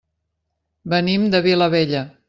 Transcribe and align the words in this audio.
Venim 0.95 1.29
de 1.37 1.43
Vilabella. 1.49 2.07